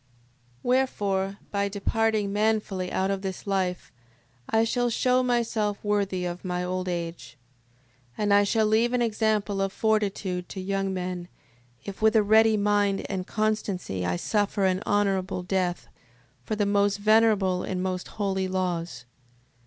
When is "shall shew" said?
4.63-5.21